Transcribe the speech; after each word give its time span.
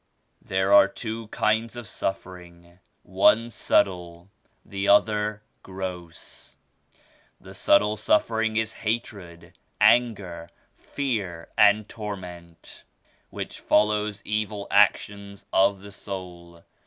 "There 0.41 0.73
are 0.73 0.87
two 0.87 1.27
kinds 1.27 1.75
of 1.75 1.87
suffering, 1.87 2.79
one 3.03 3.51
subtle, 3.51 4.31
the 4.65 4.87
other 4.87 5.43
gross. 5.61 6.55
The 7.39 7.53
subtle 7.53 7.97
suffering 7.97 8.57
is 8.57 8.73
hatred, 8.81 9.59
anger, 9.79 10.49
fear 10.75 11.49
and 11.55 11.87
torment 11.87 12.83
which 13.29 13.59
follow 13.59 14.11
evil 14.25 14.65
ac 14.71 14.97
tions 14.97 15.45
of 15.53 15.81
the 15.81 15.91
soul. 15.91 16.63